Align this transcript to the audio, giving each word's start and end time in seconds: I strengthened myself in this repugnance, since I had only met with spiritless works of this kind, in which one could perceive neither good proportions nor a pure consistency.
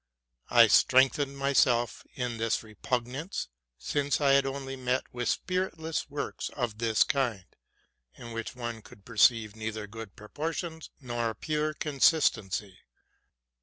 I 0.49 0.65
strengthened 0.65 1.37
myself 1.37 2.03
in 2.15 2.37
this 2.37 2.63
repugnance, 2.63 3.49
since 3.77 4.19
I 4.19 4.31
had 4.31 4.47
only 4.47 4.75
met 4.75 5.03
with 5.13 5.29
spiritless 5.29 6.09
works 6.09 6.49
of 6.57 6.79
this 6.79 7.03
kind, 7.03 7.45
in 8.15 8.31
which 8.31 8.55
one 8.55 8.81
could 8.81 9.05
perceive 9.05 9.55
neither 9.55 9.85
good 9.85 10.15
proportions 10.15 10.89
nor 10.99 11.29
a 11.29 11.35
pure 11.35 11.75
consistency. 11.75 12.79